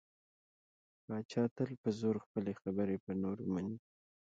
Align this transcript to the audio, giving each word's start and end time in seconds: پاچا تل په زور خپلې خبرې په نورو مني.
پاچا 1.05 1.43
تل 1.55 1.71
په 1.81 1.89
زور 1.99 2.15
خپلې 2.25 2.51
خبرې 2.61 2.97
په 3.05 3.11
نورو 3.21 3.43
مني. 3.53 3.75